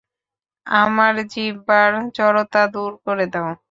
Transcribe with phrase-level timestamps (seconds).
[0.67, 3.51] আমার জিহ্বার জড়তা দূর করে দাও।